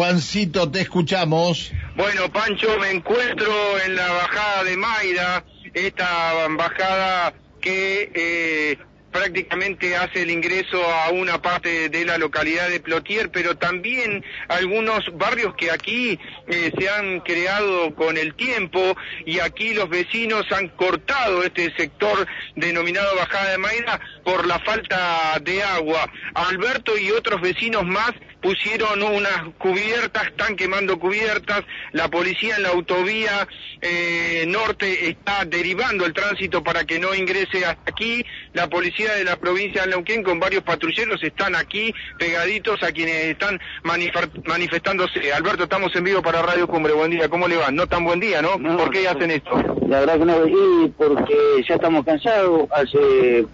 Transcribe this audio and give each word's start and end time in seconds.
Juancito, 0.00 0.70
te 0.70 0.80
escuchamos. 0.80 1.72
Bueno, 1.94 2.32
Pancho, 2.32 2.78
me 2.78 2.90
encuentro 2.90 3.52
en 3.84 3.96
la 3.96 4.10
bajada 4.10 4.64
de 4.64 4.74
Mayra, 4.78 5.44
esta 5.74 6.48
bajada 6.56 7.34
que 7.60 8.10
eh, 8.14 8.78
prácticamente 9.10 9.96
hace 9.96 10.22
el 10.22 10.30
ingreso 10.30 10.82
a 10.84 11.10
una 11.10 11.42
parte 11.42 11.88
de 11.88 12.04
la 12.04 12.18
localidad 12.18 12.68
de 12.68 12.80
Plotier, 12.80 13.30
pero 13.30 13.56
también 13.56 14.24
algunos 14.48 15.00
barrios 15.14 15.54
que 15.56 15.70
aquí 15.70 16.18
eh, 16.46 16.72
se 16.78 16.88
han 16.88 17.20
creado 17.20 17.94
con 17.94 18.16
el 18.16 18.34
tiempo 18.34 18.96
y 19.26 19.40
aquí 19.40 19.74
los 19.74 19.88
vecinos 19.88 20.44
han 20.52 20.68
cortado 20.68 21.42
este 21.42 21.74
sector 21.76 22.26
denominado 22.56 23.16
Bajada 23.16 23.50
de 23.50 23.58
Mayra 23.58 24.00
por 24.24 24.46
la 24.46 24.58
falta 24.60 25.38
de 25.42 25.62
agua. 25.62 26.10
Alberto 26.34 26.96
y 26.96 27.10
otros 27.10 27.40
vecinos 27.40 27.84
más 27.84 28.12
pusieron 28.40 29.02
unas 29.02 29.54
cubiertas, 29.58 30.28
están 30.28 30.56
quemando 30.56 30.98
cubiertas, 30.98 31.62
la 31.92 32.08
policía 32.08 32.56
en 32.56 32.62
la 32.62 32.70
autovía 32.70 33.46
eh, 33.80 34.44
norte 34.46 35.08
está 35.08 35.44
derivando 35.44 36.06
el 36.06 36.12
tránsito 36.12 36.62
para 36.62 36.84
que 36.84 36.98
no 36.98 37.14
ingrese 37.14 37.64
hasta 37.64 37.90
aquí, 37.90 38.24
la 38.52 38.68
policía 38.68 39.14
de 39.14 39.24
la 39.24 39.36
provincia 39.36 39.82
de 39.82 39.88
Neuquén 39.88 40.22
con 40.22 40.40
varios 40.40 40.62
patrulleros 40.62 41.22
están 41.22 41.54
aquí 41.54 41.94
pegaditos 42.18 42.82
a 42.82 42.92
quienes 42.92 43.24
están 43.26 43.60
manifestándose. 43.84 45.32
Alberto, 45.32 45.64
estamos 45.64 45.94
en 45.94 46.04
vivo 46.04 46.22
para 46.22 46.42
Radio 46.42 46.66
Cumbre, 46.66 46.92
buen 46.92 47.10
día, 47.10 47.28
¿cómo 47.28 47.46
le 47.46 47.56
va? 47.56 47.70
No 47.70 47.86
tan 47.86 48.04
buen 48.04 48.20
día, 48.20 48.42
¿no? 48.42 48.58
por 48.76 48.90
qué 48.90 49.08
hacen 49.08 49.30
esto? 49.30 49.50
La 49.86 50.00
verdad 50.00 50.18
que 50.18 50.24
no, 50.24 50.46
y 50.46 50.88
porque 50.96 51.34
ya 51.68 51.74
estamos 51.76 52.04
cansados, 52.04 52.68
hace 52.72 53.46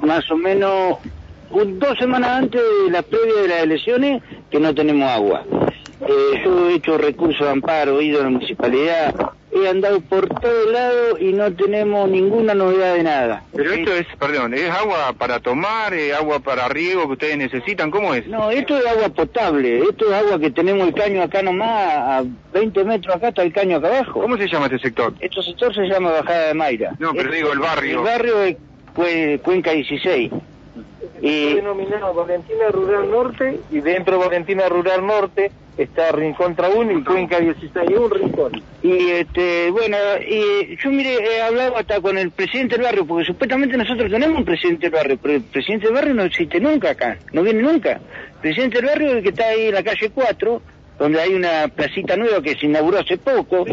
más 0.00 0.30
o 0.30 0.36
menos 0.36 0.98
dos 1.50 1.98
semanas 1.98 2.42
antes 2.42 2.60
de 2.84 2.90
la 2.90 3.02
previa 3.02 3.42
de 3.42 3.48
las 3.48 3.62
elecciones 3.62 4.22
que 4.50 4.60
no 4.60 4.74
tenemos 4.74 5.10
agua. 5.10 5.44
Eh, 6.06 6.42
yo 6.44 6.68
he 6.68 6.74
hecho 6.74 6.98
recursos 6.98 7.46
de 7.46 7.52
amparo, 7.52 8.00
he 8.00 8.04
ido 8.04 8.20
a 8.20 8.24
la 8.24 8.30
municipalidad, 8.30 9.14
he 9.54 9.68
andado 9.68 10.00
por 10.00 10.28
todos 10.28 10.72
lados 10.72 11.20
y 11.20 11.32
no 11.32 11.52
tenemos 11.52 12.08
ninguna 12.08 12.54
novedad 12.54 12.94
de 12.94 13.02
nada. 13.02 13.44
Pero 13.54 13.72
esto 13.72 13.92
es, 13.92 14.06
perdón, 14.18 14.54
¿es 14.54 14.70
agua 14.70 15.12
para 15.16 15.40
tomar, 15.40 15.94
es 15.94 16.12
agua 16.14 16.40
para 16.40 16.68
riego 16.68 17.06
que 17.06 17.12
ustedes 17.12 17.38
necesitan? 17.38 17.90
¿Cómo 17.90 18.14
es? 18.14 18.26
No, 18.26 18.50
esto 18.50 18.76
es 18.76 18.86
agua 18.86 19.08
potable, 19.08 19.78
esto 19.78 20.06
es 20.06 20.12
agua 20.12 20.38
que 20.38 20.50
tenemos 20.50 20.88
el 20.88 20.94
caño 20.94 21.22
acá 21.22 21.42
nomás, 21.42 21.70
a 21.70 22.24
20 22.52 22.84
metros 22.84 23.14
acá 23.14 23.28
está 23.28 23.42
el 23.42 23.52
caño 23.52 23.76
acá 23.76 23.88
abajo. 23.88 24.20
¿Cómo 24.20 24.36
se 24.36 24.48
llama 24.48 24.66
este 24.66 24.78
sector? 24.78 25.14
Este 25.20 25.42
sector 25.42 25.74
se 25.74 25.82
llama 25.82 26.10
Bajada 26.10 26.48
de 26.48 26.54
Mayra. 26.54 26.94
No, 26.98 27.12
pero 27.14 27.30
digo 27.30 27.52
el 27.52 27.58
barrio. 27.58 27.98
El 27.98 28.04
barrio 28.04 28.42
es 28.42 28.56
Cuenca 29.40 29.72
16. 29.72 30.30
Y... 31.24 31.54
denominado 31.54 32.12
Valentina 32.12 32.68
Rural 32.70 33.10
Norte 33.10 33.58
y 33.70 33.80
dentro 33.80 34.18
de 34.18 34.26
Valentina 34.26 34.68
Rural 34.68 35.06
Norte 35.06 35.50
está 35.78 36.12
Rincón 36.12 36.54
Traún 36.54 36.98
y 36.98 37.02
Cuenca 37.02 37.40
16, 37.40 37.90
un 37.98 38.10
rincón. 38.10 38.62
Y 38.82 39.10
este, 39.10 39.70
bueno, 39.70 39.96
y 40.20 40.76
yo 40.76 40.90
mire, 40.90 41.14
he 41.14 41.40
hablado 41.40 41.78
hasta 41.78 42.00
con 42.02 42.18
el 42.18 42.30
presidente 42.30 42.76
del 42.76 42.84
barrio, 42.84 43.06
porque 43.06 43.24
supuestamente 43.24 43.76
nosotros 43.76 44.10
tenemos 44.10 44.38
un 44.38 44.44
presidente 44.44 44.90
del 44.90 44.98
barrio, 44.98 45.18
pero 45.20 45.34
el 45.34 45.42
presidente 45.42 45.86
del 45.86 45.94
barrio 45.94 46.14
no 46.14 46.24
existe 46.24 46.60
nunca 46.60 46.90
acá, 46.90 47.16
no 47.32 47.42
viene 47.42 47.62
nunca. 47.62 47.92
El 47.92 48.40
presidente 48.42 48.76
del 48.76 48.86
barrio 48.86 49.08
es 49.08 49.16
el 49.16 49.22
que 49.22 49.28
está 49.30 49.48
ahí 49.48 49.68
en 49.68 49.74
la 49.74 49.82
calle 49.82 50.10
4, 50.10 50.62
donde 50.98 51.20
hay 51.20 51.34
una 51.34 51.68
placita 51.68 52.16
nueva 52.16 52.40
que 52.40 52.54
se 52.56 52.66
inauguró 52.66 52.98
hace 53.00 53.18
poco. 53.18 53.64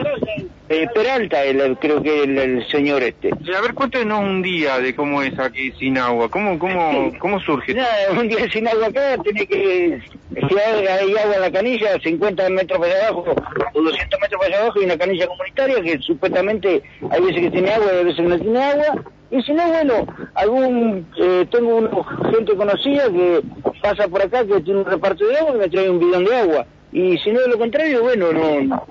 Eh, 0.69 0.87
Peralta, 0.93 1.43
el, 1.43 1.77
creo 1.77 2.01
que 2.01 2.23
el, 2.23 2.37
el 2.37 2.67
señor 2.69 3.03
este. 3.03 3.29
a 3.29 3.61
ver, 3.61 3.73
cuéntenos 3.73 4.21
un 4.21 4.41
día 4.41 4.79
de 4.79 4.95
cómo 4.95 5.21
es 5.21 5.37
aquí 5.37 5.71
sin 5.73 5.97
agua. 5.97 6.29
¿Cómo, 6.29 6.57
cómo, 6.57 7.11
cómo 7.19 7.39
surge? 7.41 7.75
un 8.17 8.27
día 8.29 8.49
sin 8.49 8.67
agua 8.67 8.87
acá, 8.87 9.17
tiene 9.21 9.45
que... 9.45 10.01
Si 10.33 10.57
hay, 10.57 10.87
agua 10.87 11.35
en 11.35 11.41
la 11.41 11.51
canilla, 11.51 11.99
50 11.99 12.49
metros 12.51 12.79
para 12.79 12.93
allá 12.93 13.07
abajo 13.09 13.35
o 13.73 13.81
200 13.81 14.19
metros 14.21 14.39
para 14.41 14.47
allá 14.47 14.63
abajo, 14.63 14.81
y 14.81 14.85
una 14.85 14.97
canilla 14.97 15.27
comunitaria 15.27 15.81
que 15.81 15.99
supuestamente 15.99 16.81
hay 17.09 17.21
veces 17.21 17.41
que 17.41 17.51
tiene 17.51 17.71
agua 17.71 17.87
y 17.93 17.97
hay 17.97 18.05
veces 18.05 18.21
que 18.21 18.29
no 18.29 18.39
tiene 18.39 18.63
agua. 18.63 19.03
Y 19.29 19.41
si 19.43 19.53
no, 19.53 19.67
bueno, 19.67 20.07
algún, 20.35 21.05
eh, 21.17 21.45
tengo 21.51 21.75
una 21.75 22.31
gente 22.31 22.55
conocida 22.55 23.09
que 23.09 23.41
pasa 23.81 24.07
por 24.07 24.21
acá 24.21 24.45
que 24.45 24.61
tiene 24.61 24.79
un 24.79 24.85
reparto 24.85 25.25
de 25.27 25.37
agua 25.37 25.55
y 25.55 25.59
me 25.59 25.69
trae 25.69 25.89
un 25.89 25.99
bidón 25.99 26.23
de 26.23 26.35
agua 26.35 26.65
y 26.91 27.17
si 27.19 27.31
no 27.31 27.39
de 27.41 27.47
lo 27.47 27.57
contrario, 27.57 28.03
bueno, 28.03 28.31
no, 28.33 28.61
no, 28.61 28.85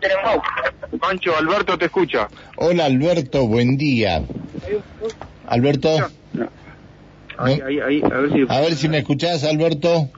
tenemos 0.00 0.24
agua. 0.24 0.44
Pancho, 1.00 1.36
Alberto 1.36 1.76
te 1.76 1.86
escucha. 1.86 2.28
Hola 2.56 2.84
Alberto, 2.84 3.46
buen 3.46 3.76
día. 3.76 4.22
Alberto. 5.46 5.88
Ahí, 7.36 7.60
ahí, 7.66 7.80
ahí, 7.80 8.02
a, 8.02 8.18
ver 8.18 8.32
si... 8.32 8.46
a 8.48 8.60
ver 8.60 8.74
si 8.74 8.88
me 8.88 8.98
escuchás, 8.98 9.42
Alberto. 9.44 10.08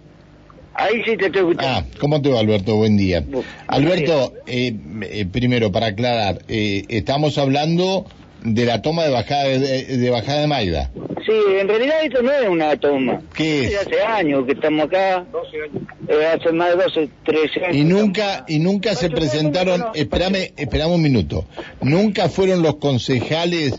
Ahí 0.75 1.03
sí 1.06 1.16
te 1.16 1.27
estoy 1.27 1.41
escuchando. 1.41 1.88
Ah, 1.88 1.99
¿cómo 1.99 2.21
te 2.21 2.28
va, 2.28 2.41
Alberto? 2.41 2.77
Buen 2.77 2.99
día. 2.99 3.25
Alberto, 3.66 4.34
eh, 4.47 4.77
eh, 5.03 5.25
primero, 5.25 5.72
para 5.72 5.87
aclarar, 5.87 6.41
eh, 6.48 6.84
estamos 6.88 7.38
hablando 7.38 8.04
de 8.44 8.66
la 8.66 8.83
toma 8.83 9.04
de 9.04 9.10
bajada 9.10 9.44
de, 9.44 9.97
de 9.97 10.10
bajada 10.10 10.43
de 10.43 10.47
Maida. 10.47 10.91
Sí, 11.27 11.33
en 11.59 11.67
realidad 11.67 11.97
esto 12.05 12.23
no 12.23 12.31
es 12.31 12.49
una 12.49 12.77
toma. 12.77 13.21
¿Qué 13.35 13.65
es? 13.65 13.77
Hace 13.81 14.01
años 14.01 14.47
que 14.47 14.53
estamos 14.53 14.87
acá. 14.87 15.25
12 15.33 15.63
años. 15.63 15.83
Eh, 16.09 16.25
hace 16.25 16.53
más 16.53 16.69
de 16.71 16.85
12, 16.85 17.09
13 17.25 17.65
años. 17.65 17.77
Y 17.77 17.85
nunca, 17.85 18.45
y 18.47 18.61
nunca 18.61 18.95
se 18.95 19.11
presentaron, 19.11 19.87
espérame, 19.95 20.53
esperame 20.57 20.95
un 20.95 21.03
minuto, 21.03 21.47
nunca 21.81 22.29
fueron 22.29 22.63
los 22.63 22.77
concejales 22.77 23.75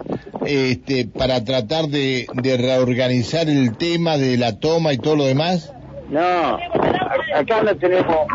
este, 0.45 1.07
para 1.07 1.45
tratar 1.45 1.85
de, 1.85 2.27
de 2.33 2.57
reorganizar 2.57 3.47
el 3.47 3.77
tema 3.77 4.17
de 4.17 4.37
la 4.37 4.59
toma 4.59 4.91
y 4.91 4.97
todo 4.97 5.15
lo 5.15 5.25
demás. 5.25 5.73
No, 6.09 6.57
acá 7.33 7.63
no 7.63 7.77
tenemos, 7.77 8.27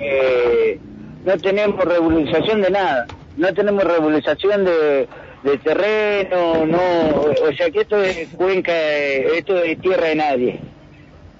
eh, 0.00 0.78
no 1.24 1.38
tenemos 1.38 1.84
regularización 1.84 2.62
de 2.62 2.70
nada, 2.70 3.06
no 3.36 3.54
tenemos 3.54 3.84
regularización 3.84 4.64
de 4.64 5.08
de 5.42 5.58
terreno, 5.58 6.66
no, 6.66 6.78
o 6.78 7.52
sea 7.56 7.70
que 7.70 7.80
esto 7.80 8.02
es 8.02 8.28
cuenca, 8.36 8.72
esto 8.72 9.62
es 9.62 9.80
tierra 9.80 10.08
de 10.08 10.14
nadie. 10.14 10.60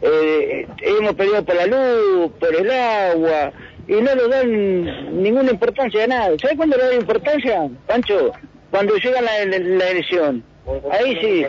Eh, 0.03 0.67
hemos 0.83 1.15
pedido 1.15 1.45
por 1.45 1.55
la 1.55 1.67
luz, 1.67 2.33
por 2.41 2.55
el 2.55 2.71
agua, 2.71 3.53
y 3.87 3.93
no 3.93 4.15
le 4.15 4.29
dan 4.29 5.23
ninguna 5.23 5.51
importancia 5.51 6.05
a 6.05 6.07
nada. 6.07 6.37
¿Sabes 6.41 6.57
cuándo 6.57 6.77
le 6.77 6.85
dan 6.85 7.01
importancia, 7.01 7.69
Pancho? 7.87 8.33
Cuando 8.71 8.97
llega 8.97 9.21
la, 9.21 9.45
la, 9.45 9.91
elección. 9.91 10.45
Ahí 10.91 11.17
sí 11.21 11.45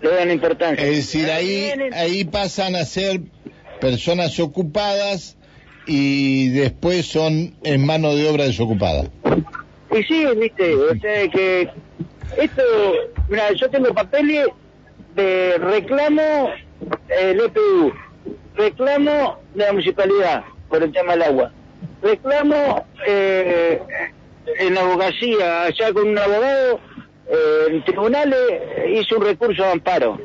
le 0.00 0.10
dan 0.10 0.30
importancia. 0.30 0.84
Es 0.84 0.96
decir, 0.96 1.30
ahí, 1.30 1.70
ahí 1.92 2.24
pasan 2.24 2.74
a 2.74 2.84
ser 2.84 3.20
personas 3.80 4.40
ocupadas 4.40 5.36
y 5.86 6.48
después 6.48 7.06
son 7.06 7.54
en 7.62 7.84
mano 7.84 8.14
de 8.14 8.28
obra 8.28 8.44
desocupada. 8.44 9.04
Y 9.90 10.02
sí, 10.04 10.24
viste, 10.36 10.74
o 10.74 10.96
sea 10.98 11.28
que 11.28 11.68
esto, 12.36 12.62
mira, 13.28 13.52
yo 13.52 13.68
tengo 13.70 13.92
papeles 13.94 14.48
de 15.14 15.58
reclamo 15.58 16.50
el 17.08 17.40
EPU, 17.40 17.92
reclamo 18.56 19.38
de 19.54 19.64
la 19.64 19.72
municipalidad 19.72 20.44
por 20.68 20.82
el 20.82 20.92
tema 20.92 21.12
del 21.12 21.22
agua, 21.22 21.52
reclamo 22.02 22.86
eh, 23.06 23.80
en 24.58 24.74
la 24.74 24.80
abogacía, 24.80 25.62
allá 25.64 25.92
con 25.92 26.08
un 26.08 26.18
abogado, 26.18 26.80
eh, 27.28 27.66
en 27.68 27.84
tribunales 27.84 28.62
hice 28.88 29.14
un 29.14 29.24
recurso 29.24 29.62
de 29.62 29.70
amparo 29.70 30.18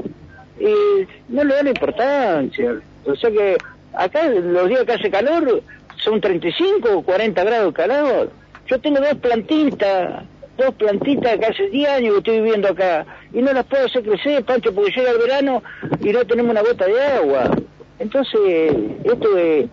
y 0.60 1.08
no 1.30 1.44
le 1.44 1.56
dan 1.56 1.68
importancia. 1.68 2.82
O 3.06 3.16
sea 3.16 3.30
que 3.30 3.58
acá 3.94 4.28
los 4.28 4.68
días 4.70 4.84
que 4.84 4.94
hace 4.94 5.12
calor 5.12 5.62
son 6.04 6.20
35 6.20 6.98
o 6.98 7.04
40 7.04 7.44
grados 7.44 7.68
de 7.68 7.74
calor. 7.74 8.32
Yo 8.68 8.80
tengo 8.80 9.00
dos 9.00 9.16
plantitas 9.16 10.24
dos 10.58 10.74
plantitas 10.76 11.38
que 11.38 11.46
hace 11.46 11.70
10 11.70 11.90
años 11.90 12.12
que 12.14 12.18
estoy 12.18 12.42
viviendo 12.42 12.68
acá 12.70 13.06
y 13.34 13.42
no 13.42 13.54
las 13.54 13.66
puedo 13.66 13.86
hacer 13.86 14.04
crecer, 14.04 14.44
Pancho, 14.44 14.74
porque 14.74 14.92
llega 14.92 15.12
el 15.12 15.18
verano 15.18 15.64
y 16.02 16.10
no 16.10 16.26
tenemos 16.26 16.52
una 16.52 16.62
gota 16.62 16.86
de 16.86 17.02
agua. 17.02 17.52
Entonces, 18.00 18.74
esto 19.04 19.38
es... 19.38 19.66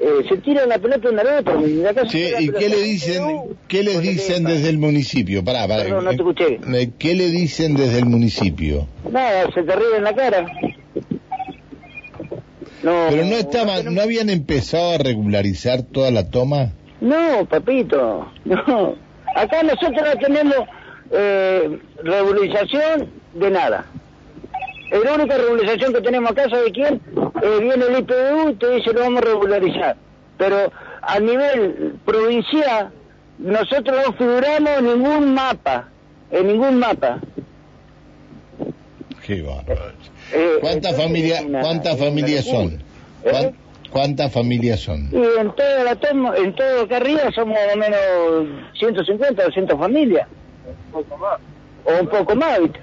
Eh, 0.00 0.24
se 0.28 0.36
tira 0.38 0.66
la 0.66 0.78
pelota 0.78 1.08
de 1.08 1.14
una 1.14 1.22
vez 1.22 2.10
sí, 2.10 2.26
¿Y 2.40 2.50
qué 2.50 2.68
le 2.68 2.82
dicen, 2.82 3.56
qué 3.68 3.84
les 3.84 4.00
dicen 4.00 4.42
desde 4.42 4.68
el 4.68 4.78
municipio? 4.78 5.44
Pará, 5.44 5.68
pará. 5.68 5.88
no 5.88 6.10
te 6.10 6.16
escuché. 6.16 6.58
¿Qué 6.98 7.14
le 7.14 7.30
dicen 7.30 7.76
desde 7.76 8.00
el 8.00 8.06
municipio? 8.06 8.88
Nada, 9.10 9.48
se 9.54 9.62
te 9.62 9.76
ríe 9.76 9.96
en 9.96 10.02
la 10.02 10.14
cara. 10.14 10.46
No, 12.82 13.06
Pero 13.08 13.24
no 13.24 13.36
estaban, 13.36 13.94
no 13.94 14.02
habían 14.02 14.28
empezado 14.30 14.94
a 14.94 14.98
regularizar 14.98 15.84
toda 15.84 16.10
la 16.10 16.28
toma. 16.28 16.72
No, 17.00 17.46
papito, 17.48 18.30
no. 18.44 19.03
Acá 19.34 19.62
nosotros 19.62 20.02
no 20.02 20.20
tenemos 20.20 20.56
eh, 21.10 21.78
regularización 22.02 23.10
de 23.34 23.50
nada. 23.50 23.84
La 24.90 25.14
única 25.14 25.36
regularización 25.36 25.92
que 25.92 26.00
tenemos 26.02 26.30
acá, 26.30 26.48
¿sabe 26.48 26.70
quién? 26.70 27.00
Eh, 27.42 27.58
viene 27.60 27.84
el 27.86 27.98
IPU 27.98 28.50
y 28.50 28.54
te 28.54 28.70
dice 28.70 28.92
lo 28.92 29.00
vamos 29.00 29.22
a 29.22 29.24
regularizar. 29.24 29.96
Pero 30.38 30.72
a 31.02 31.18
nivel 31.18 31.94
provincial, 32.04 32.92
nosotros 33.38 33.96
no 34.06 34.12
figuramos 34.12 34.70
en 34.78 34.84
ningún 34.84 35.34
mapa, 35.34 35.88
en 36.30 36.46
ningún 36.46 36.78
mapa. 36.78 37.18
Qué 39.26 39.42
bárbaro. 39.42 39.92
Eh, 40.32 40.58
¿Cuántas 40.60 40.96
familias, 40.96 41.44
cuántas 41.60 41.98
familias 41.98 42.44
son? 42.44 42.82
¿Cuántas 43.94 44.32
familias 44.32 44.80
son? 44.80 45.08
Y 45.12 45.38
en 45.40 45.52
toda 45.54 45.84
la 45.84 45.94
toma, 45.94 46.34
en 46.36 46.52
todo 46.56 46.82
acá 46.82 46.96
arriba 46.96 47.30
somos 47.32 47.56
más 47.56 47.74
o 47.74 47.78
menos 47.78 48.68
150, 48.76 49.44
200 49.44 49.78
familias. 49.78 50.26
Un 50.92 51.02
poco 51.04 51.16
más. 51.16 51.38
O 51.84 52.00
un 52.02 52.08
poco 52.08 52.34
más, 52.34 52.58
¿viste? 52.60 52.80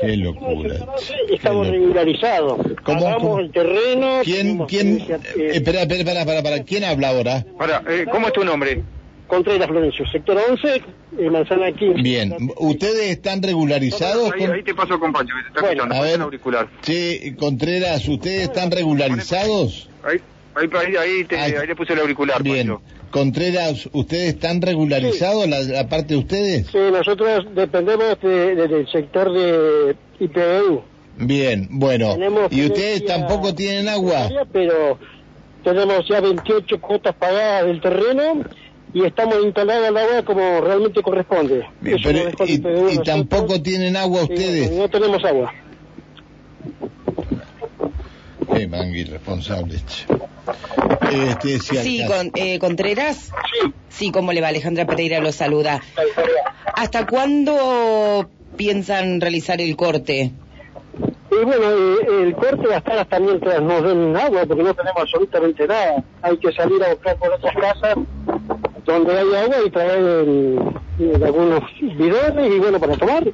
Qué 0.00 0.16
locura. 0.16 0.74
Estamos 0.74 1.02
Qué 1.38 1.48
lo- 1.48 1.62
regularizados. 1.70 2.58
¿Cómo- 2.84 3.38
el 3.38 3.52
terreno. 3.52 4.20
¿Quién, 4.24 4.58
quién, 4.66 4.98
eh, 5.00 5.50
espera, 5.54 5.82
espera, 5.82 6.00
espera, 6.00 6.24
para, 6.24 6.42
para, 6.42 6.62
¿quién 6.64 6.82
habla 6.84 7.10
ahora? 7.10 7.44
Ahora, 7.58 7.82
eh, 7.88 8.04
¿cómo 8.10 8.26
es 8.26 8.32
tu 8.32 8.44
nombre? 8.44 8.82
Contreras 9.28 9.68
Florencio, 9.68 10.04
sector 10.10 10.38
11, 10.50 10.82
eh, 11.18 11.30
Manzana 11.30 11.70
15. 11.70 12.02
Bien, 12.02 12.34
¿ustedes 12.58 13.10
están 13.10 13.42
regularizados? 13.42 14.32
Ahí, 14.32 14.40
con- 14.46 14.52
ahí 14.52 14.62
te 14.62 14.74
paso 14.74 14.98
con 14.98 15.12
Pancho, 15.12 15.34
que 15.36 15.42
te 15.42 15.48
está 15.48 15.60
Bueno, 15.60 15.82
escuchando. 15.82 15.94
a 15.94 16.06
ver. 16.06 16.14
el 16.14 16.20
auricular. 16.22 16.68
Che, 16.82 17.36
Contreras, 17.38 18.08
¿ustedes 18.08 18.42
están 18.42 18.70
regularizados? 18.70 19.88
Ahí, 20.02 20.18
ahí, 20.56 20.96
ahí, 20.96 21.24
te- 21.24 21.36
ahí 21.38 21.66
le 21.66 21.76
puse 21.76 21.92
el 21.92 22.00
auricular, 22.00 22.42
Bien. 22.42 22.68
Pancho. 22.68 22.82
Contreras, 23.10 23.88
¿ustedes 23.92 24.34
están 24.34 24.60
regularizados, 24.60 25.46
la, 25.48 25.60
la 25.60 25.88
parte 25.88 26.14
de 26.14 26.20
ustedes? 26.20 26.66
Sí, 26.66 26.78
nosotros 26.92 27.46
dependemos 27.54 28.20
de- 28.22 28.54
de- 28.54 28.68
del 28.68 28.88
sector 28.90 29.32
de 29.32 29.96
IPU. 30.20 30.82
Bien, 31.18 31.68
bueno. 31.70 32.14
Tenemos 32.14 32.52
¿Y 32.52 32.66
ustedes 32.66 33.04
tampoco 33.06 33.54
tienen 33.54 33.88
agua? 33.88 34.28
Pero 34.52 34.98
tenemos 35.64 36.06
ya 36.08 36.20
28 36.20 36.80
cuotas 36.80 37.14
pagadas 37.16 37.66
del 37.66 37.80
terreno 37.80 38.42
y 38.92 39.04
estamos 39.04 39.36
instalados 39.44 39.88
al 39.88 39.96
agua 39.96 40.24
como 40.24 40.60
realmente 40.60 41.02
corresponde. 41.02 41.66
Bien, 41.80 41.98
pero, 42.02 42.30
y, 42.46 42.98
tampoco 42.98 43.60
tienen 43.62 43.96
agua 43.96 44.22
Sí, 44.26 44.32
ustedes? 44.32 44.70
No, 44.72 44.78
no 44.78 44.88
tenemos 44.88 45.24
agua. 45.24 45.52
Qué 48.54 48.66
manga 48.66 48.96
irresponsable. 48.96 49.78
che. 49.86 50.06
Este, 51.12 51.58
si 51.58 51.76
Sí, 51.76 52.06
con, 52.06 52.30
eh, 52.34 52.58
Contreras. 52.58 53.30
Sí, 53.88 54.10
¿cómo 54.10 54.32
le 54.32 54.40
va? 54.40 54.48
Alejandra 54.48 54.86
Pereira 54.86 55.20
lo 55.20 55.32
saluda. 55.32 55.80
¿Hasta 56.74 57.06
cuándo 57.06 58.28
piensan 58.56 59.20
realizar 59.20 59.60
el 59.60 59.76
corte? 59.76 60.32
Y 61.30 61.44
bueno, 61.44 61.70
eh, 61.70 62.22
el 62.22 62.34
corte 62.34 62.66
va 62.66 62.76
a 62.76 62.78
estar 62.78 62.98
hasta 62.98 63.20
mientras 63.20 63.62
nos 63.62 63.82
den 63.82 64.16
agua, 64.16 64.44
porque 64.46 64.62
no 64.62 64.74
tenemos 64.74 65.02
absolutamente 65.02 65.66
nada. 65.66 66.02
Hay 66.22 66.36
que 66.38 66.52
salir 66.52 66.82
a 66.82 66.94
buscar 66.94 67.16
por 67.16 67.32
otras 67.32 67.54
casas 67.54 67.96
donde 68.88 69.18
hay 69.18 69.34
agua 69.34 69.56
y 69.66 69.70
traer 69.70 69.98
en- 70.26 70.58
en 70.98 71.22
algunos 71.24 71.62
bidones 71.80 72.52
y 72.54 72.58
bueno, 72.58 72.80
para 72.80 72.96
tomar. 72.96 73.24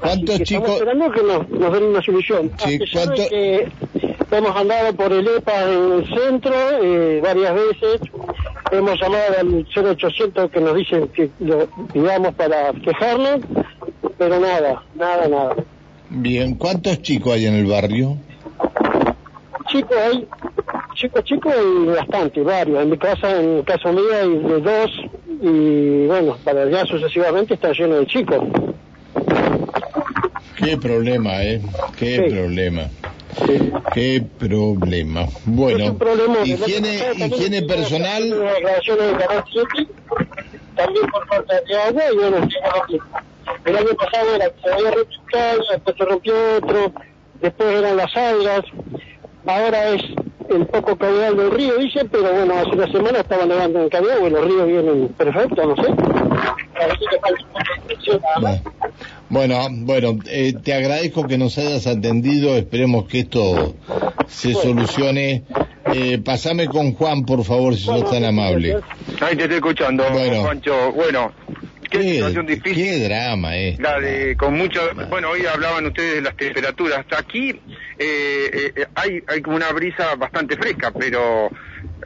¿Cuántos 0.00 0.38
que 0.38 0.44
chicos- 0.44 0.68
Estamos 0.68 0.76
esperando 0.78 1.10
que 1.12 1.22
nos, 1.22 1.48
nos 1.48 1.72
den 1.72 1.84
una 1.84 2.02
solución. 2.02 2.50
Sí, 2.58 2.78
¿cuánto- 2.92 3.14
que 3.28 3.68
hemos 4.30 4.56
andado 4.56 4.94
por 4.94 5.12
el 5.12 5.28
EPA 5.28 5.62
en 5.72 5.92
el 5.92 6.06
centro 6.14 6.52
eh, 6.82 7.20
varias 7.22 7.54
veces, 7.54 8.00
hemos 8.72 9.00
llamado 9.00 9.24
al 9.40 9.66
0800 9.74 10.50
que 10.50 10.60
nos 10.60 10.74
dicen 10.74 11.08
que 11.08 11.30
lo 11.40 11.68
digamos 11.94 12.34
para 12.34 12.72
quejarnos, 12.72 13.40
pero 14.18 14.40
nada, 14.40 14.82
nada, 14.94 15.28
nada. 15.28 15.56
Bien, 16.10 16.54
¿cuántos 16.56 17.00
chicos 17.02 17.32
hay 17.34 17.46
en 17.46 17.54
el 17.54 17.66
barrio? 17.66 18.16
Chicos 19.68 19.96
hay, 19.96 20.26
chicos, 21.02 21.24
chicos 21.24 21.52
hay 21.52 21.84
bastante, 21.96 22.40
varios. 22.42 22.80
En 22.80 22.90
mi 22.90 22.96
casa, 22.96 23.40
en 23.40 23.56
el 23.58 23.64
caso 23.64 23.92
mío 23.92 24.04
hay 24.20 24.38
de 24.38 24.60
dos 24.60 24.90
y 25.42 26.06
bueno, 26.06 26.36
para 26.44 26.62
allá 26.62 26.84
sucesivamente 26.86 27.54
está 27.54 27.72
lleno 27.72 27.96
de 27.96 28.06
chicos. 28.06 28.38
Qué 30.56 30.76
problema, 30.76 31.42
¿eh? 31.42 31.60
Qué 31.98 32.16
Sí. 32.28 32.34
problema. 32.34 32.82
Sí. 33.46 33.72
Qué 33.94 34.22
problema. 34.38 35.26
Bueno, 35.44 35.98
problema. 35.98 36.36
higiene, 36.44 37.00
higiene 37.26 37.62
personal. 37.62 38.22
tuvimos 38.22 38.44
las 38.44 38.54
declaraciones 38.54 39.06
de 39.06 39.18
Canal 39.18 39.44
7, 39.52 39.92
también 40.76 41.06
por 41.10 41.26
falta 41.26 41.54
de 41.66 41.76
agua, 41.78 42.02
y 42.12 42.16
bueno, 42.16 42.48
el 43.64 43.76
año 43.76 43.88
pasado 43.98 44.34
era 44.36 44.50
que 44.50 44.60
se 44.62 44.72
había 44.72 44.90
roto 44.92 45.10
un 45.32 45.66
después 45.72 45.96
se 45.98 46.04
rompió 46.04 46.34
otro, 46.58 46.92
después 47.40 47.68
eran 47.74 47.96
las 47.96 48.16
algas, 48.16 48.60
ahora 49.46 49.88
es 49.88 50.02
el 50.50 50.66
poco 50.66 50.96
caudal 50.96 51.36
del 51.36 51.50
río, 51.50 51.76
dicen, 51.78 52.08
pero 52.10 52.32
bueno, 52.32 52.54
hace 52.54 52.70
una 52.70 52.90
semana 52.90 53.20
estaba 53.20 53.46
nevando 53.46 53.78
en 53.78 53.84
el 53.84 53.90
caudal, 53.90 54.26
y 54.26 54.30
los 54.30 54.44
ríos 54.44 54.66
vienen 54.66 55.08
perfectos, 55.08 55.66
no 55.66 55.76
sé. 55.76 55.94
Bueno, 59.28 59.66
bueno, 59.70 60.18
eh, 60.26 60.52
te 60.62 60.74
agradezco 60.74 61.26
que 61.26 61.38
nos 61.38 61.56
hayas 61.56 61.86
atendido. 61.86 62.54
Esperemos 62.56 63.08
que 63.08 63.20
esto 63.20 63.74
se 64.26 64.52
solucione. 64.52 65.44
Eh, 65.94 66.18
pasame 66.18 66.66
con 66.66 66.92
Juan, 66.92 67.24
por 67.24 67.42
favor, 67.44 67.74
si 67.74 67.84
sos 67.84 68.10
tan 68.10 68.24
amable. 68.24 68.76
Ahí 69.20 69.36
te 69.36 69.44
estoy 69.44 69.56
escuchando, 69.56 70.04
Bueno. 70.10 70.42
Pancho. 70.44 70.92
Bueno, 70.92 71.32
qué, 71.90 72.02
situación 72.02 72.46
difícil. 72.46 72.74
qué 72.74 72.98
drama, 73.08 73.56
eh. 73.56 73.76
La 73.80 73.98
de, 73.98 74.36
con 74.36 74.56
mucho, 74.56 74.80
bueno, 75.08 75.30
hoy 75.30 75.46
hablaban 75.46 75.86
ustedes 75.86 76.16
de 76.16 76.22
las 76.22 76.36
temperaturas. 76.36 77.04
Aquí 77.16 77.58
eh, 77.98 78.72
eh, 78.76 78.86
hay, 78.94 79.22
hay 79.26 79.40
como 79.42 79.56
una 79.56 79.70
brisa 79.72 80.14
bastante 80.16 80.56
fresca, 80.56 80.90
pero 80.92 81.50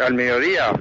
al 0.00 0.14
mediodía, 0.14 0.72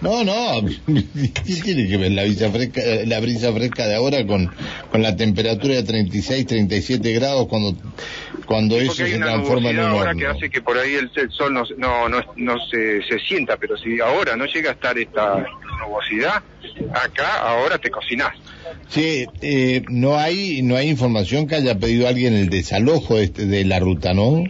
No, 0.00 0.22
no, 0.24 0.64
¿qué 0.86 1.54
tiene 1.62 1.88
que 1.88 1.96
ver 1.96 2.12
la 2.12 2.22
brisa 2.22 2.50
fresca, 2.50 2.80
eh, 2.80 3.04
la 3.06 3.18
brisa 3.20 3.52
fresca 3.52 3.86
de 3.86 3.96
ahora 3.96 4.24
con, 4.26 4.50
con 4.90 5.02
la 5.02 5.16
temperatura 5.16 5.74
de 5.74 5.82
36, 5.82 6.46
37 6.46 7.12
grados 7.14 7.48
cuando, 7.48 7.74
cuando 8.46 8.76
eso 8.78 9.02
hay 9.02 9.10
se 9.10 9.16
una 9.16 9.26
transforma 9.26 9.70
en 9.70 9.78
un 9.80 9.84
ahora 9.86 10.14
que 10.14 10.26
horno? 10.26 10.38
hace 10.38 10.50
que 10.50 10.62
por 10.62 10.78
ahí 10.78 10.94
el, 10.94 11.10
el 11.16 11.30
sol 11.30 11.52
no, 11.52 11.64
no, 11.76 12.08
no, 12.08 12.20
no 12.36 12.56
se, 12.70 13.02
se 13.02 13.18
sienta, 13.18 13.56
pero 13.56 13.76
si 13.76 14.00
ahora 14.00 14.36
no 14.36 14.46
llega 14.46 14.70
a 14.70 14.74
estar 14.74 14.96
esta 14.98 15.44
nubosidad, 15.80 16.42
acá 16.94 17.40
ahora 17.40 17.76
te 17.78 17.90
cocinás. 17.90 18.32
Sí, 18.88 19.26
eh, 19.42 19.82
no 19.88 20.16
hay, 20.18 20.62
no 20.62 20.76
hay 20.76 20.88
información 20.88 21.46
que 21.46 21.56
haya 21.56 21.78
pedido 21.78 22.08
alguien 22.08 22.34
el 22.34 22.48
desalojo 22.48 23.16
de, 23.16 23.24
este- 23.24 23.46
de 23.46 23.64
la 23.64 23.78
ruta, 23.80 24.14
¿no? 24.14 24.42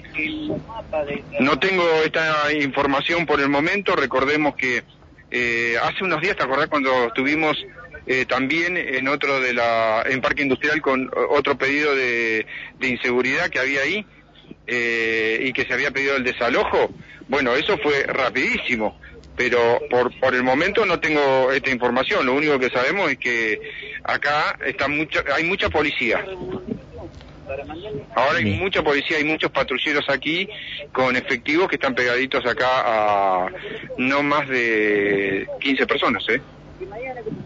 No 1.40 1.58
tengo 1.58 1.84
esta 2.04 2.52
información 2.60 3.26
por 3.26 3.40
el 3.40 3.48
momento. 3.48 3.94
Recordemos 3.96 4.54
que 4.56 4.84
eh, 5.30 5.74
hace 5.82 6.04
unos 6.04 6.20
días, 6.20 6.36
¿te 6.36 6.44
acordás 6.44 6.68
cuando 6.68 6.90
estuvimos 7.08 7.56
eh, 8.06 8.24
también 8.26 8.76
en 8.76 9.08
otro 9.08 9.40
de 9.40 9.52
la, 9.52 10.02
en 10.08 10.20
Parque 10.20 10.42
Industrial 10.42 10.80
con 10.80 11.10
otro 11.30 11.58
pedido 11.58 11.94
de 11.94 12.46
inseguridad 12.80 13.50
que 13.50 13.58
había 13.58 13.82
ahí 13.82 14.06
eh, 14.66 15.40
y 15.42 15.52
que 15.52 15.64
se 15.64 15.74
había 15.74 15.90
pedido 15.90 16.16
el 16.16 16.24
desalojo? 16.24 16.90
Bueno, 17.28 17.54
eso 17.54 17.76
fue 17.78 18.04
rapidísimo. 18.04 18.98
Pero 19.36 19.80
por, 19.88 20.12
por 20.18 20.34
el 20.34 20.42
momento 20.42 20.84
no 20.84 20.98
tengo 20.98 21.52
esta 21.52 21.70
información. 21.70 22.26
Lo 22.26 22.34
único 22.34 22.58
que 22.58 22.70
sabemos 22.70 23.08
es 23.12 23.18
que 23.18 23.60
acá 24.02 24.58
está 24.66 24.88
mucho, 24.88 25.20
hay 25.32 25.44
mucha 25.44 25.68
policía. 25.70 26.24
Ahora 28.14 28.38
hay 28.38 28.44
Bien. 28.44 28.58
mucha 28.58 28.82
policía, 28.82 29.16
hay 29.18 29.24
muchos 29.24 29.50
patrulleros 29.50 30.04
aquí 30.08 30.48
con 30.92 31.16
efectivos 31.16 31.68
que 31.68 31.76
están 31.76 31.94
pegaditos 31.94 32.44
acá 32.44 32.66
a 33.46 33.52
no 33.96 34.22
más 34.22 34.48
de 34.48 35.46
15 35.60 35.86
personas, 35.86 36.22
¿eh? 36.28 36.40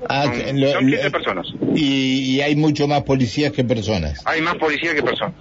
Ah, 0.09 0.25
Son, 0.25 0.61
lo- 0.61 0.73
son 0.73 0.87
15 0.87 1.05
lo- 1.05 1.11
personas. 1.13 1.47
y, 1.75 2.37
y 2.37 2.41
hay 2.41 2.57
mucho 2.57 2.89
más 2.89 3.03
policías 3.03 3.53
que 3.53 3.65
personas. 3.65 4.21
Hay 4.27 4.41
más 4.41 4.57
policía 4.57 4.95
que 4.95 5.03
personas. 5.03 5.35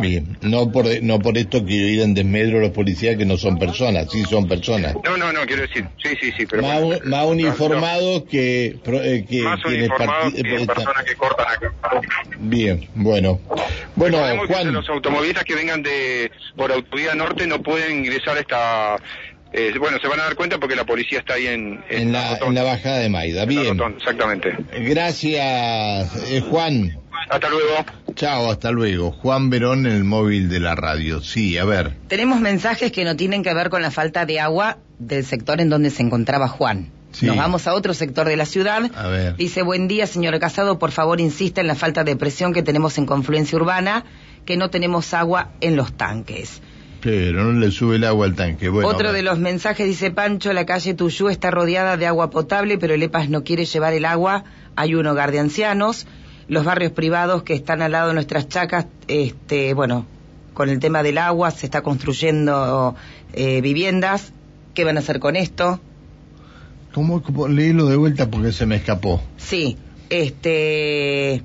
Bien, 0.00 0.38
no 0.42 0.70
por, 0.72 0.86
no 1.02 1.18
por 1.18 1.36
esto 1.38 1.64
quiero 1.64 1.86
ir 1.88 2.00
en 2.00 2.14
desmedro 2.14 2.60
los 2.60 2.70
policías 2.70 3.16
que 3.16 3.24
no 3.24 3.36
son 3.36 3.58
personas, 3.58 4.10
sí 4.10 4.22
son 4.24 4.48
personas. 4.48 4.94
No, 5.04 5.16
no, 5.16 5.32
no, 5.32 5.40
quiero 5.46 5.62
decir, 5.62 5.84
sí, 6.02 6.10
sí, 6.20 6.32
sí, 6.36 6.46
pero... 6.46 6.62
más, 6.62 6.82
bueno, 6.82 7.00
más 7.06 7.24
uniformados 7.26 8.24
que, 8.30 8.76
pro- 8.84 9.02
eh, 9.02 9.24
que 9.28 9.42
Más 9.42 9.64
uniformados 9.64 10.32
que 10.34 10.40
eh, 10.40 10.66
personas 10.66 11.04
que 11.04 11.14
cortan 11.16 11.46
acá. 11.48 11.72
Bien, 12.38 12.88
bueno. 12.94 13.40
Bueno, 13.96 14.18
que 14.46 14.46
Juan, 14.52 14.72
los 14.72 14.88
automovilistas 14.88 15.44
que 15.44 15.54
vengan 15.54 15.82
de 15.82 16.30
por 16.56 16.70
autovía 16.72 17.14
norte 17.14 17.46
no 17.46 17.62
pueden 17.62 18.04
ingresar 18.04 18.36
a 18.36 18.40
esta... 18.40 18.96
eh, 19.52 19.72
bueno, 19.78 19.98
se 20.00 20.06
van 20.08 20.20
a 20.20 20.24
dar 20.24 20.36
cuenta 20.36 20.58
porque 20.58 20.76
la 20.76 20.84
policía 20.84 21.18
está 21.20 21.34
ahí 21.34 21.46
en, 21.48 21.82
en 21.88 22.12
la, 22.12 22.38
en 22.38 22.54
la 22.54 22.62
bajada 22.62 22.98
de 22.98 23.08
Maida. 23.08 23.42
en 23.42 23.54
la 23.54 23.62
Bien, 23.62 23.80
exactamente. 23.96 24.56
gracias, 24.80 26.30
eh, 26.30 26.40
Juan. 26.48 26.96
Hasta 27.28 27.48
luego. 27.48 27.84
Chao, 28.14 28.50
hasta 28.50 28.70
luego. 28.70 29.12
Juan 29.12 29.50
Verón, 29.50 29.86
el 29.86 30.04
móvil 30.04 30.48
de 30.48 30.60
la 30.60 30.74
radio. 30.74 31.20
Sí, 31.20 31.58
a 31.58 31.64
ver. 31.64 31.94
Tenemos 32.08 32.40
mensajes 32.40 32.92
que 32.92 33.04
no 33.04 33.16
tienen 33.16 33.42
que 33.42 33.52
ver 33.54 33.70
con 33.70 33.82
la 33.82 33.90
falta 33.90 34.24
de 34.26 34.40
agua 34.40 34.78
del 34.98 35.24
sector 35.24 35.60
en 35.60 35.68
donde 35.68 35.90
se 35.90 36.02
encontraba 36.02 36.48
Juan. 36.48 36.90
Sí. 37.12 37.26
Nos 37.26 37.36
vamos 37.36 37.66
a 37.66 37.74
otro 37.74 37.94
sector 37.94 38.28
de 38.28 38.36
la 38.36 38.44
ciudad. 38.46 38.90
A 38.94 39.08
ver. 39.08 39.36
Dice, 39.36 39.62
buen 39.62 39.88
día, 39.88 40.06
señor 40.06 40.38
Casado, 40.38 40.78
por 40.78 40.90
favor 40.90 41.20
insista 41.20 41.60
en 41.60 41.66
la 41.66 41.74
falta 41.74 42.04
de 42.04 42.16
presión 42.16 42.52
que 42.52 42.62
tenemos 42.62 42.98
en 42.98 43.06
confluencia 43.06 43.56
urbana, 43.56 44.04
que 44.44 44.56
no 44.56 44.70
tenemos 44.70 45.12
agua 45.14 45.50
en 45.60 45.76
los 45.76 45.92
tanques. 45.92 46.60
Pero 47.00 47.44
no 47.44 47.58
le 47.58 47.70
sube 47.70 47.96
el 47.96 48.04
agua 48.04 48.26
al 48.26 48.34
tanque. 48.34 48.68
Bueno, 48.68 48.88
Otro 48.88 49.12
de 49.12 49.22
los 49.22 49.38
mensajes 49.38 49.86
dice, 49.86 50.10
Pancho, 50.10 50.52
la 50.52 50.66
calle 50.66 50.94
Tuyú 50.94 51.28
está 51.28 51.50
rodeada 51.50 51.96
de 51.96 52.06
agua 52.06 52.30
potable, 52.30 52.76
pero 52.78 52.94
el 52.94 53.02
EPAS 53.02 53.28
no 53.28 53.44
quiere 53.44 53.64
llevar 53.64 53.92
el 53.92 54.04
agua. 54.04 54.44
Hay 54.74 54.94
un 54.94 55.06
hogar 55.06 55.30
de 55.30 55.38
ancianos. 55.38 56.06
Los 56.48 56.64
barrios 56.64 56.92
privados 56.92 57.42
que 57.42 57.54
están 57.54 57.82
al 57.82 57.92
lado 57.92 58.08
de 58.08 58.14
nuestras 58.14 58.48
chacas, 58.48 58.86
este, 59.06 59.74
bueno, 59.74 60.06
con 60.54 60.68
el 60.68 60.80
tema 60.80 61.02
del 61.02 61.18
agua, 61.18 61.50
se 61.50 61.66
está 61.66 61.82
construyendo 61.82 62.96
eh, 63.32 63.60
viviendas. 63.60 64.32
¿Qué 64.74 64.84
van 64.84 64.96
a 64.96 65.00
hacer 65.00 65.20
con 65.20 65.36
esto? 65.36 65.80
¿Cómo? 66.92 67.22
Leílo 67.48 67.86
de 67.86 67.96
vuelta 67.96 68.30
porque 68.30 68.52
se 68.52 68.66
me 68.66 68.76
escapó. 68.76 69.22
Sí, 69.36 69.76
este, 70.10 71.42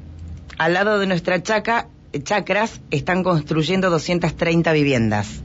al 0.58 0.74
lado 0.74 1.00
de 1.00 1.08
nuestra 1.08 1.44
chaca, 1.44 1.90
chacras 2.24 2.82
están 2.92 3.24
construyendo 3.24 3.90
230 3.90 4.72
viviendas. 4.72 5.42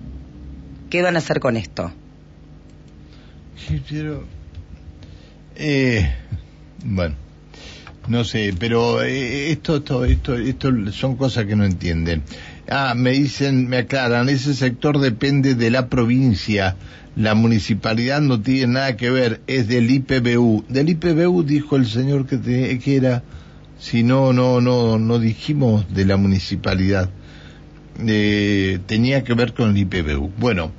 ¿Qué 0.91 1.03
van 1.03 1.17
a 1.17 1.19
hacer 1.19 1.41
con 1.41 1.57
esto? 1.57 1.93
quiero... 3.87 4.25
Eh, 5.57 6.11
bueno, 6.85 7.17
no 8.07 8.25
sé, 8.25 8.55
pero 8.59 9.03
eh, 9.03 9.51
esto, 9.51 9.77
esto, 9.77 10.05
esto, 10.05 10.35
esto 10.37 10.93
son 10.93 11.17
cosas 11.17 11.45
que 11.45 11.57
no 11.57 11.65
entienden. 11.65 12.23
Ah, 12.71 12.95
me 12.97 13.13
dicen, 13.13 13.69
me 13.69 13.79
aclaran, 13.79 14.29
ese 14.29 14.55
sector 14.55 14.99
depende 14.99 15.55
de 15.55 15.71
la 15.71 15.89
provincia. 15.89 16.77
La 17.17 17.35
municipalidad 17.35 18.21
no 18.21 18.41
tiene 18.41 18.75
nada 18.75 18.97
que 18.97 19.11
ver, 19.11 19.41
es 19.47 19.69
del 19.69 19.91
IPBU. 19.91 20.67
Del 20.69 20.91
IPBU 20.91 21.43
dijo 21.43 21.77
el 21.77 21.87
señor 21.87 22.27
que, 22.27 22.79
que 22.79 22.97
era, 22.97 23.23
si 23.79 24.03
no, 24.03 24.33
no, 24.33 24.61
no, 24.61 24.99
no 24.99 25.19
dijimos 25.19 25.93
de 25.93 26.05
la 26.05 26.17
municipalidad. 26.17 27.11
Eh, 28.07 28.79
tenía 28.87 29.25
que 29.25 29.35
ver 29.35 29.53
con 29.53 29.71
el 29.71 29.79
IPBU. 29.79 30.31
Bueno, 30.39 30.71